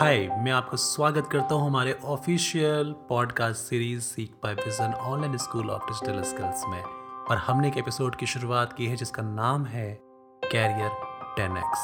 हाय, 0.00 0.28
मैं 0.38 0.52
आपका 0.52 0.76
स्वागत 0.76 1.28
करता 1.32 1.54
हूँ 1.54 1.66
हमारे 1.66 1.98
ऑफिशियल 2.04 2.94
पॉडकास्ट 3.08 3.60
सीरीज़ 3.60 4.00
सीख 4.00 4.30
vision 4.46 4.92
online 4.92 5.36
school 5.36 5.70
of 5.70 5.82
digital 5.84 6.22
skills 6.22 6.62
में। 6.68 6.82
और 7.30 7.36
हमने 7.36 7.68
एक 7.68 7.76
एपिसोड 7.76 8.16
की 8.16 8.26
शुरुआत 8.26 8.72
की 8.72 8.86
है 8.86 8.96
जिसका 8.96 9.22
नाम 9.22 9.64
है 9.64 9.98
कैरियर 10.52 10.90
10x 11.38 11.78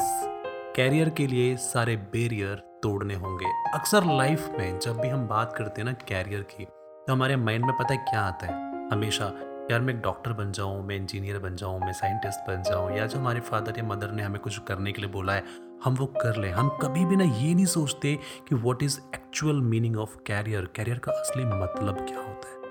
कैरियर 0.77 1.09
के 1.09 1.27
लिए 1.27 1.57
सारे 1.57 1.97
बैरियर 1.97 2.81
तोड़ने 2.83 3.15
होंगे। 3.15 3.47
अक्सर 3.75 4.05
लाइफ 4.05 4.51
में 4.59 4.79
जब 4.79 5.01
भी 5.01 5.09
हम 5.09 5.27
बात 5.29 5.55
करते 5.57 5.81
हैं 5.81 5.87
ना 5.87 5.93
कैरियर 5.93 6.43
की 6.43 6.65
तो 6.65 7.13
हमारे 7.13 7.37
माइंड 7.37 7.65
में 7.65 7.77
पता 7.77 7.95
है 7.95 7.97
क्या 7.97 8.23
आता 8.23 8.47
है? 8.47 8.89
हमेशा, 8.91 9.25
यार, 9.71 9.81
मैं 9.81 9.95
एक 9.95 10.01
डॉक्टर 10.01 10.33
बन 10.33 10.53
जाऊँ, 10.53 10.87
मैं 10.87 10.97
इंजीनियर 10.97 11.39
बन 11.39 11.57
जाऊँ, 11.57 11.81
मैं 11.81 11.93
साइंटिस्ट 11.93 12.41
बन 12.41 12.63
जाऊँ। 12.63 12.97
या 12.97 13.07
जो 13.07 13.19
हमारे 13.19 13.41
फादर 13.41 13.75
या 13.79 13.85
मदर 13.85 14.11
ने 14.11 14.23
हमें 14.23 14.41
कुछ 14.41 14.59
करने 14.59 14.93
के 14.93 15.03
लिए 15.03 15.11
बोला 15.11 15.33
है 15.33 15.72
हम 15.85 15.95
वो 15.95 16.07
कर 16.07 16.37
लें। 16.37 16.53
हम 16.53 16.69
कभी 16.69 17.05
भी 17.05 17.17
ना 17.17 17.25
ये 17.25 17.55
नहीं 17.55 17.67
सोचते 17.67 18.19
कि 18.49 18.55
what 18.55 18.83
is 18.83 19.01
actual 19.15 19.57
meaning 19.57 19.97
of 19.97 20.17
career 20.27 20.69
career 20.77 20.99
का 20.99 21.13
असली 21.13 21.45
मतलब 21.45 22.07
क्या 22.09 22.19
होता 22.19 22.49
है? 22.49 22.63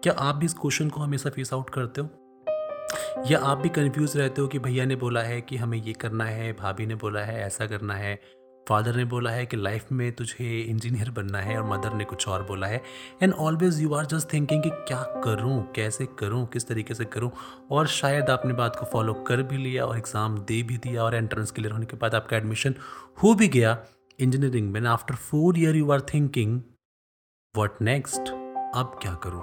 क्या 0.00 0.12
आप 0.18 0.34
भी 0.34 0.46
इस 0.46 0.54
क्वेश्चन 0.54 0.88
को 0.88 1.00
हमेशा 1.00 1.30
फेस 1.30 1.52
आउट 1.52 1.70
करते 1.70 2.00
हो? 2.00 2.08
या 3.30 3.38
आप 3.38 3.58
भी 3.58 3.68
कंफ्यूज 3.68 4.16
रहते 4.16 4.40
हो 4.40 4.48
कि 4.48 4.58
भैया 4.58 4.84
ने 4.84 4.96
बोला 4.96 5.20
है 5.20 5.40
कि 5.40 5.56
हमें 5.56 5.78
ये 5.78 5.92
करना 5.92 6.24
है, 6.24 6.52
भाभी 6.52 6.86
ने 6.86 6.94
बोला 6.94 7.20
है, 7.20 7.46
ऐसा 7.46 7.66
करना 7.66 7.94
है? 7.94 8.20
फादर 8.68 8.96
ने 8.96 9.04
बोला 9.04 9.30
है 9.30 9.44
कि 9.46 9.56
लाइफ 9.56 9.90
में 9.92 10.12
तुझे 10.12 10.60
इंजीनियर 10.60 11.10
बनना 11.10 11.38
है 11.38 11.56
और 11.58 11.64
मदर 11.66 11.92
ने 11.94 12.04
कुछ 12.04 12.26
और 12.28 12.42
बोला 12.42 12.66
है। 12.66 12.82
And 13.22 13.32
always 13.32 13.80
you 13.82 13.94
are 13.94 14.06
just 14.06 14.32
thinking 14.32 14.62
कि 14.62 14.70
क्या 14.70 15.02
करूँ, 15.24 15.62
कैसे 15.74 16.06
करूँ, 16.18 16.46
किस 16.46 16.68
तरीके 16.68 16.94
से 16.94 17.04
करूँ। 17.04 17.30
और 17.70 17.86
शायद 17.86 18.30
आपने 18.30 18.54
बात 18.54 18.76
को 18.76 18.86
फॉलो 18.86 19.14
कर 19.28 19.42
भी 19.42 19.56
लिया 19.56 19.84
और 19.84 19.98
एग्ज़ाम 19.98 20.38
दे 20.38 20.62
भी 20.62 20.78
दिया 20.78 21.02
और 21.02 21.14
एंट्रेंस 21.14 21.50
क्लियर 21.50 21.72
होने 21.72 21.86
के 21.86 21.96
बाद 21.96 22.14
आपका 22.14 22.36
एडमिशन 22.36 22.74
हो 23.22 23.34
भी 23.34 23.48
गया। 23.48 23.76
इंजीनियरिंग 24.18 24.72
में 24.72 24.86
after 24.86 25.14
four 25.14 25.58
year 25.58 25.76
you 25.76 25.90
are 25.92 26.00
thinking 26.14 26.60
what 27.54 27.82
next 27.82 28.28
अब 28.74 28.98
क्या 29.02 29.14
करूँ? 29.14 29.42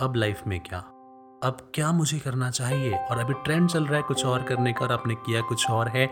अब 0.00 0.12
लाइफ 0.16 0.42
में 0.46 0.58
क्या? 0.60 0.78
अब 1.42 1.56
क्या 1.74 1.92
मुझे 1.92 2.18
करना 2.18 2.50
चाहिए? 2.50 2.94
और 2.94 3.18
अभी 3.18 3.34
ट्रेंड 3.34 3.68
चल 3.68 3.84
रहा 3.84 3.96
है 3.96 4.02
कुछ 4.02 4.24
और 4.26 4.42
करने 4.42 4.72
का 4.72 4.84
और 4.84 4.92
आपने 4.92 5.14
किया 5.14 5.40
कुछ 5.40 5.70
और 5.70 5.88
है। 5.88 6.06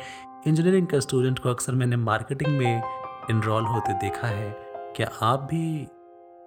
इंजीनियरिंग 0.47 0.87
का 0.87 1.01
स्टूडेंट 1.01 1.39
को 1.39 1.51
अक्सर 1.51 1.73
मैंने 1.73 1.97
मार्केटिंग 1.97 2.59
में 2.59 2.83
इनरोल 3.31 3.65
होते 3.65 3.93
देखा 3.93 4.29
है। 4.29 4.51
क्या 4.97 5.11
आप 5.23 5.41
भी 5.41 5.89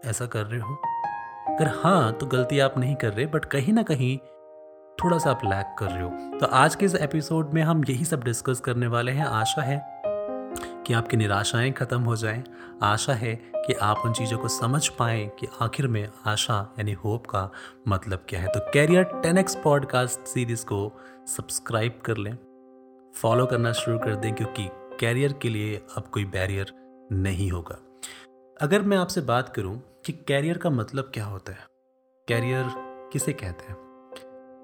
ऐसा 0.05 0.25
कर 0.25 0.45
रहे 0.45 0.59
हो? 0.59 0.75
अगर 1.47 1.67
हाँ 1.83 2.13
तो 2.13 2.25
गलती 2.25 2.59
आप 2.59 2.77
नहीं 2.77 2.95
कर 2.95 3.13
रहे 3.13 3.25
बट 3.25 3.45
कहीं 3.45 3.73
ना 3.73 3.83
कहीं 3.83 4.17
थोड़ा 5.03 5.17
सा 5.17 5.31
आप 5.31 5.41
लैक 5.45 5.75
कर 5.79 5.85
रहे 5.85 6.03
हो। 6.03 6.39
तो 6.39 6.45
आज 6.45 6.75
के 6.75 6.85
इस 6.85 6.95
एपिसोड 6.95 7.53
में 7.53 7.61
हम 7.61 7.83
यही 7.89 8.05
सब 8.05 8.23
डिस्कस 8.23 8.59
करने 8.59 8.87
वाले 8.87 9.11
हैं। 9.11 9.25
आशा 9.25 9.61
है 9.61 10.01
कि 10.87 10.93
आपकी 10.93 11.17
निराशाएँ 11.17 11.71
ख़त्म 11.71 12.01
हो 12.01 12.15
जाएँ। 12.15 12.43
आशा 12.83 13.13
है 13.13 13.35
कि 13.35 13.73
आप 13.73 14.01
उन 14.05 14.13
चीज़ों 14.13 14.37
को 14.37 14.47
समझ 14.47 14.87
पाएँ 14.87 15.27
कि 15.27 15.47
आखिर 15.61 15.87
में 15.87 16.09
आशा, 16.25 16.73
यानी 16.79 16.91
होप 16.91 17.25
का 17.25 17.51
मतलब 17.87 18.25
क्या 18.29 18.39
है। 18.39 18.47
तो 18.47 18.59
career 18.73 19.03
ten 19.03 19.37
X 19.37 19.55
podcast 19.55 20.27
series 20.27 20.65
को 20.65 21.01
सब्सक्राइब 21.27 21.99
कर 22.05 22.17
लें। 22.17 22.37
फॉलो 23.15 23.45
करना 23.45 23.71
शुरू 23.71 23.97
कर 23.99 24.15
दें 24.15 24.33
क्योंकि 24.33 24.67
कैरियर 24.99 25.33
के 25.33 25.49
लिए 25.49 25.75
अब 25.97 26.07
कोई 26.07 26.25
बैरियर 26.25 26.71
नहीं 27.11 27.51
होगा। 27.51 27.77
अगर 28.61 28.81
मैं 28.81 28.97
आपसे 28.97 29.21
बात 29.21 29.49
करूँ 29.49 29.77
कि 30.05 30.13
कैरियर 30.27 30.57
का 30.57 30.69
मतलब 30.69 31.11
क्या 31.13 31.25
होता 31.25 31.51
है, 31.51 31.65
कैरियर 32.27 32.65
किसे 33.13 33.33
कहते 33.33 33.65
हैं? 33.65 33.77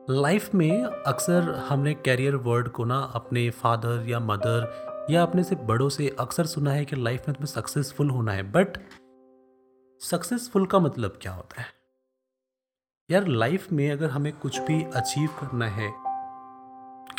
लाइफ 0.09 0.53
में 0.55 0.83
अक्सर 0.83 1.49
हमने 1.69 1.93
कैरियर 1.93 2.35
वर्ड 2.35 2.69
को 2.69 2.85
ना 2.85 2.99
अपने 3.15 3.49
फादर 3.49 4.05
या 4.09 4.19
मदर 4.19 5.07
या 5.09 5.23
अपने 5.23 5.43
से 5.43 5.55
बड़ों 5.55 5.89
से 5.89 6.15
अक्सर 6.19 6.45
सुना 6.45 6.71
है 6.71 6.85
कि 6.85 6.95
लाइफ 6.95 7.27
में 7.27 7.35
तुम्हें 7.35 7.53
सक्सेसफुल 7.53 8.09
होना 8.09 8.31
है, 8.31 8.43
बट 8.43 8.77
सक्सेसफुल 10.01 10.65
का 10.65 10.79
मतलब 10.79 11.19
क्या 11.21 11.31
होता 11.31 11.61
है? 11.61 11.67
यार, 13.09 13.27
लाइफ 13.27 13.71
में 13.71 13.91
अगर 13.91 14.09
हमें 14.09 14.33
कुछ 14.33 14.59
भी 14.59 14.83
अचीव 14.95 15.29
करना 15.41 15.67
है 15.67 16.10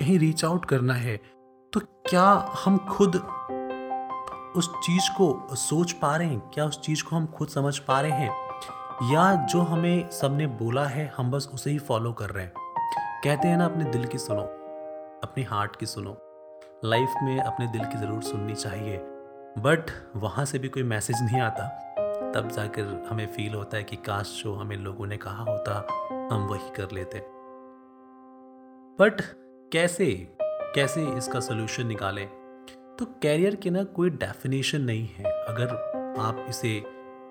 कहीं 0.03 0.19
रीच 0.19 0.45
आउट 0.45 0.65
करना 0.65 0.95
है 0.95 1.17
तो 1.73 1.81
क्या 1.81 2.55
हम 2.65 2.79
खुद 2.79 3.17
उस 4.57 4.69
चीज़ 4.75 5.11
को 5.11 5.57
सोच 5.57 5.93
पा 5.93 6.17
रहे 6.17 6.29
हैं? 6.29 6.51
क्या 6.55 6.65
उस 6.65 6.81
चीज़ 6.81 7.05
को 7.05 7.17
हम 7.17 7.27
खुद 7.27 7.49
समझ 7.49 7.79
पा 7.79 8.01
रहे 8.01 8.11
हैं? 8.11 8.31
या 9.13 9.47
जो 9.47 9.61
हमें 9.61 10.11
सबने 10.11 10.47
बोला 10.47 10.85
है, 10.85 11.13
हम 11.17 11.31
बस 11.31 11.51
उसे 11.55 11.71
ही 11.71 11.79
फॉलो 11.79 12.13
कर 12.13 12.31
रहे 12.31 12.45
हैं? 12.45 12.53
कहते 13.25 13.49
हैं 13.49 13.57
ना, 13.57 13.65
अपने 13.65 13.85
दिल 13.85 14.07
की 14.07 14.19
सुनो, 14.19 14.43
अपनी 15.23 15.43
हार्ट 15.43 15.77
की 15.77 15.87
सुनो। 15.87 16.17
लाइफ 16.85 17.15
में 17.23 17.41
अपने 17.41 17.67
दिल 17.67 17.85
की 17.85 17.99
ज़रूर 17.99 18.23
सुननी 18.23 18.55
चाहिए। 18.55 18.99
बट 19.59 19.91
वहाँ 20.17 20.45
से 20.45 20.59
भी 20.59 20.69
कोई 20.69 20.83
मैसेज 20.83 21.23
नहीं 21.23 21.41
आता। 21.41 21.69
तब 22.35 22.49
जाकर 22.49 23.07
हमें 23.11 23.27
फील 23.27 23.55
होता 23.55 23.77
है 23.77 23.85
कि 23.85 23.97
काश 23.97 24.43
जो 24.45 24.55
हमें 24.55 24.77
लोगों 24.77 25.07
ने 25.07 25.17
कहा 25.17 25.43
होता, 25.43 25.87
हम 26.33 26.43
वही 26.43 26.71
कर 26.71 26.91
लेते। 26.93 27.19
बट 29.01 29.43
कैसे 29.73 30.07
कैसे 30.75 31.03
इसका 31.19 31.41
सोल्यूशन 31.41 31.87
निकालें? 31.87 32.27
तो 32.99 33.05
कैरियर 33.23 33.55
की 33.55 33.71
ना 33.71 33.85
कोई 33.85 34.11
डेफिनेशन 34.11 34.81
नहीं 34.81 35.07
है। 35.09 35.25
अगर 35.25 35.69
आप 36.21 36.47
इसे 36.49 36.79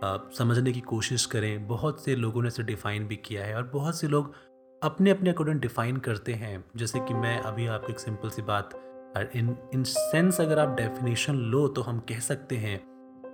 आ, 0.03 0.17
समझने 0.37 0.71
की 0.71 0.79
कोशिश 0.79 1.25
करें 1.25 1.67
बहुत 1.67 2.03
से 2.05 2.15
लोगों 2.15 2.41
ने 2.41 2.47
इसे 2.47 2.63
डिफ़ाइन 2.63 3.07
भी 3.07 3.15
किया 3.15 3.45
है 3.45 3.55
और 3.55 3.63
बहुत 3.63 3.99
से 3.99 4.07
लोग 4.07 4.33
अपने 4.83 5.09
अपने 5.09 5.29
अकॉर्डिंग 5.29 5.59
डिफ़ाइन 5.59 5.97
करते 5.97 6.33
हैं। 6.33 6.63
जैसे 6.75 6.99
कि 6.99 7.13
मैं 7.13 7.39
अभी 7.39 7.67
आपको 7.67 7.87
एक 7.87 7.99
सिंपल 7.99 8.29
सी 8.29 8.41
बात 8.41 8.69
इन 9.35 9.55
इन 9.73 9.83
सेंस 9.83 10.41
अगर 10.41 10.59
आप 10.59 10.75
डेफिनेशन 10.75 11.35
लो 11.35 11.67
तो 11.67 11.81
हम 11.81 11.99
कह 11.99 12.19
सकते 12.19 12.55
हैं 12.55 12.81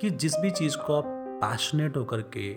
कि 0.02 0.10
जिस 0.10 0.36
भी 0.36 0.52
चीज़ 0.52 0.78
को 0.78 0.96
आप 0.96 1.06
पैशनेट 1.44 1.98
होकर 1.98 2.22
के 2.22 2.54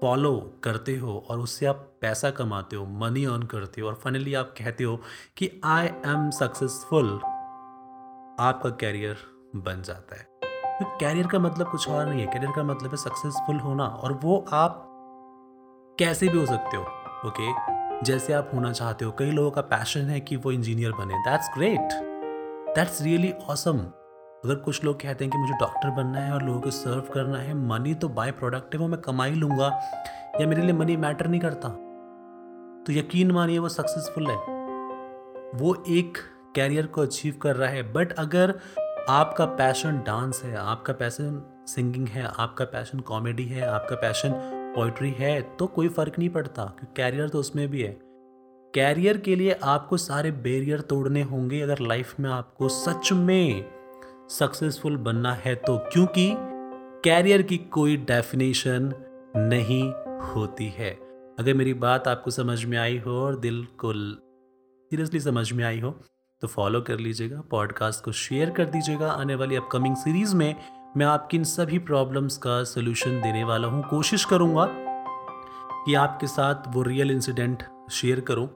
फॉलो 0.00 0.60
करते 0.64 0.96
हो 0.96 1.26
और 1.30 1.40
उससे 1.40 1.66
आप 1.66 1.76
पैसा 2.00 2.30
कमाते 2.30 2.76
हो 2.76 2.84
मनी 3.00 3.24
अर्न 3.24 3.42
करते 3.42 3.80
हो 3.80 3.88
और 3.88 3.94
फाइनली 3.94 4.34
आप 4.34 4.54
कहते 4.58 4.84
हो 4.84 4.96
कि 5.36 5.50
आई 5.64 5.86
एम 5.86 6.30
सक्सेसफुल 6.30 7.10
आपका 8.40 8.70
कैरियर 8.70 9.16
बन 9.56 9.82
जाता 9.82 10.16
है। 10.16 10.28
तो 10.78 10.84
कैरियर 10.98 11.26
का 11.26 11.38
मतलब 11.38 11.70
कुछ 11.70 11.88
और 11.88 12.06
नहीं 12.06 12.20
है। 12.20 12.26
कैरियर 12.26 12.52
का 12.52 12.62
मतलब 12.62 12.90
है 12.90 12.96
सक्सेसफुल 12.96 13.58
होना 13.58 13.84
और 13.84 14.12
वो 14.12 14.44
आप 14.52 14.86
कैसे 15.98 16.28
भी 16.28 16.38
हो 16.38 16.46
सकते 16.46 16.76
हो 16.76 16.82
ओके 17.28 17.52
जैसे 18.04 18.32
आप 18.32 18.50
होना 18.54 18.72
चाहते 18.72 19.04
हो। 19.04 19.12
कई 19.12 19.30
लोगों 19.30 19.50
का 19.50 19.60
पैशन 19.60 20.00
है 20.00 20.20
कि 20.20 20.36
वो 20.36 20.52
इंजीनियर 20.52 20.92
बने। 20.92 21.14
That's 21.14 21.50
great 21.54 21.92
that's 22.76 23.02
really 23.02 23.32
awesome 23.48 23.78
अगर 24.44 24.54
कुछ 24.54 24.84
लोग 24.84 25.00
कहते 25.00 25.24
हैं 25.24 25.32
कि 25.32 25.38
मुझे 25.38 25.52
डॉक्टर 25.52 25.90
बनना 25.90 26.18
है 26.18 26.32
और 26.32 26.42
लोगों 26.42 26.60
को 26.60 26.70
सर्व 26.70 27.00
करना 27.14 27.38
है। 27.38 27.54
मनी 27.54 27.94
तो 27.94 28.08
बाय 28.08 28.30
प्रोडक्ट 28.30 28.74
है, 28.74 28.80
वो 28.80 28.88
मैं 28.88 29.00
कमा 29.00 29.24
ही 29.24 29.34
लूँगा। 29.34 29.66
या 30.40 30.46
मेरे 30.46 30.62
लिए 30.62 30.72
मनी 30.72 30.96
मैटर 30.96 31.26
नहीं 31.26 31.40
करता। 31.40 31.68
तो 32.86 32.92
यकीन 32.92 33.30
मानिए, 33.30 33.58
वो 33.58 33.68
सक्सेसफुल 33.68 34.26
है। 34.26 34.36
वो 35.54 35.74
एक 35.88 36.18
कैरियर 36.54 36.86
को 36.86 37.02
अचीव 37.02 37.36
कर 37.42 37.56
रहा 37.56 37.68
है। 37.70 37.82
बट 37.92 38.12
अगर 38.12 38.54
आपका 39.08 39.44
पैशन 39.44 39.98
डांस 39.98 40.42
है, 40.44 40.56
आपका 40.56 40.92
पैशन 40.92 41.42
सिंगिंग 41.68 42.08
है, 42.08 42.22
आपका 42.38 42.64
पैशन 42.64 43.00
कॉमेडी 43.00 43.44
है, 43.44 43.62
आपका 43.62 43.96
पैशन 43.96 44.32
पोइट्री 44.76 45.10
है 45.10 45.40
तो 45.56 45.66
कोई 45.66 45.88
फ़र्क 45.88 46.18
नहीं 46.18 46.28
पड़ता, 46.28 46.64
क्योंकि 46.64 46.92
कैरियर 46.96 47.28
तो 47.28 47.38
उसमें 47.38 47.68
भी 47.68 47.82
है। 47.82 47.98
कैरियर 48.74 49.16
के 49.16 49.36
लिए 49.36 49.58
आपको 49.64 49.96
सारे 49.96 50.30
बैरियर 50.30 50.80
तोड़ने 50.80 51.22
होंगे 51.22 51.60
अगर 51.60 51.78
लाइफ 51.78 52.14
में 52.20 52.30
आपको 52.30 52.68
सच 52.68 53.12
में 53.12 53.79
सक्सेसफुल 54.30 54.96
बनना 54.96 55.32
है 55.34 55.54
तो 55.54 55.76
क्योंकि 55.92 56.32
कैरियर 57.04 57.42
की 57.42 57.56
कोई 57.58 57.96
डेफिनेशन 57.96 58.92
नहीं 59.36 59.82
होती 60.26 60.68
है। 60.68 60.90
अगर 61.38 61.54
मेरी 61.54 61.74
बात 61.74 62.08
आपको 62.08 62.30
समझ 62.30 62.64
में 62.64 62.76
आई 62.78 62.98
हो 62.98 63.18
और 63.20 63.38
दिल 63.40 63.64
को 63.78 63.92
सीरियसली 63.92 65.20
समझ 65.20 65.50
में 65.52 65.64
आई 65.64 65.80
हो 65.80 65.90
तो 66.42 66.48
फॉलो 66.48 66.80
कर 66.80 66.98
लीजिएगा 66.98 67.40
पॉडकास्ट 67.50 68.04
को 68.04 68.12
शेयर 68.12 68.50
कर 68.50 68.64
दीजिएगा। 68.64 69.10
आने 69.10 69.34
वाली 69.34 69.56
अपकमिंग 69.56 69.96
सीरीज़ 69.96 70.36
में 70.36 70.54
मैं 70.96 71.06
आपकी 71.06 71.36
इन 71.36 71.44
सभी 71.44 71.78
प्रॉब्लम्स 71.78 72.36
का 72.36 72.62
सोल्यूशन 72.64 73.20
देने 73.20 73.44
वाला 73.44 73.68
हूँ। 73.68 73.82
कोशिश 73.88 74.24
करूँगा 74.24 74.66
कि 75.84 75.94
आपके 75.94 76.26
साथ 76.26 76.74
वो 76.74 76.82
रियल 76.82 77.10
इंसिडेंट 77.10 77.62
शेयर 77.92 78.20
करूँ। 78.20 78.48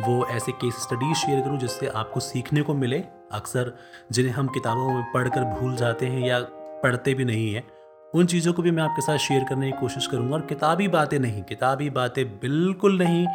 वो 0.00 0.26
ऐसे 0.26 0.52
केस 0.52 0.74
स्टडीज़ 0.74 1.16
शेयर 1.16 1.40
करूँ 1.40 1.58
जिससे 1.58 1.86
आपको 1.86 2.20
सीखने 2.20 2.62
को 2.62 2.74
मिले। 2.74 2.98
अक्सर 3.32 3.72
जिन्हें 4.12 4.32
हम 4.32 4.46
किताबों 4.46 4.88
में 4.88 5.12
पढ़कर 5.12 5.44
भूल 5.44 5.76
जाते 5.76 6.06
हैं 6.06 6.26
या 6.26 6.40
पढ़ते 6.82 7.14
भी 7.14 7.24
नहीं 7.24 7.54
हैं, 7.54 7.68
उन 8.14 8.26
चीज़ों 8.26 8.52
को 8.52 8.62
भी 8.62 8.70
मैं 8.70 8.82
आपके 8.82 9.02
साथ 9.02 9.18
शेयर 9.18 9.44
करने 9.44 9.72
की 9.72 9.78
कोशिश 9.78 10.06
करूँगा। 10.06 10.34
और 10.34 10.40
किताबी 10.40 10.88
बातें 10.88 11.18
नहीं, 11.18 11.42
किताबी 11.42 11.90
बातें 11.90 12.38
बिल्कुल 12.38 12.98
नहीं, 12.98 13.26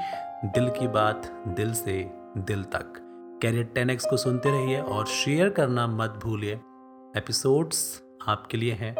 दिल 0.46 0.70
की 0.70 0.88
बात 0.88 1.44
दिल 1.48 1.74
से 1.74 2.12
दिल 2.38 2.64
तक। 2.64 2.94
कैरियर 3.42 3.64
टेनक्स 3.64 4.06
को 4.06 4.18
सुनते 4.18 4.50
रहिए 4.50 4.80
और 4.80 5.06
शेयर 5.06 5.50
करना 5.50 5.88
मत 5.88 6.20
भूलिए। 6.24 6.54
एपिसोड्स 7.18 8.04
आपके 8.28 8.58
लिए 8.58 8.74
हैं। 8.74 8.92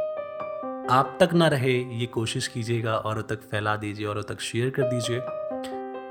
आप 0.88 1.18
तक 1.20 1.34
ना 1.34 1.48
रहे, 1.48 2.00
ये 2.00 2.06
कोशिश 2.06 2.48
कीजिएगा, 2.48 2.96
और 2.96 3.22
तक 3.22 3.40
फैला 3.42 3.76
दीजिए, 3.76 4.06
और 4.06 4.22
तक 4.22 4.40
शेयर 4.40 4.70
कर 4.70 4.84
दीजिए। 4.84 5.41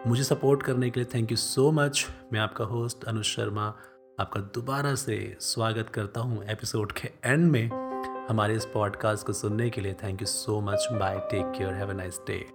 मुझे 0.06 0.22
सपोर्ट 0.24 0.62
करने 0.62 0.90
के 0.90 1.00
लिए 1.00 1.08
थैंक 1.14 1.30
यू 1.30 1.36
सो 1.36 1.70
मच 1.72 2.06
मैं 2.32 2.40
आपका 2.40 2.64
होस्ट 2.64 3.04
अनुज 3.04 3.24
शर्मा 3.24 3.74
आपका 4.20 4.40
दोबारा 4.40 4.94
से 4.94 5.36
स्वागत 5.40 5.88
करता 5.88 6.20
हूँ 6.20 6.44
एपिसोड 6.44 6.92
के 6.92 7.10
एंड 7.24 7.50
में. 7.50 7.70
हमारे 8.30 8.54
इस 8.54 8.64
पॉडकास्ट 8.64 9.26
को 9.26 9.32
सुनने 9.32 9.70
के 9.70 9.80
लिए 9.80 9.94
thank 9.94 10.20
you 10.20 10.26
so 10.26 10.60
much 10.60 10.88
bye 10.92 11.18
take 11.18 11.52
care 11.58 11.74
have 11.74 11.90
a 11.90 11.92
nice 11.92 12.20
day 12.26 12.46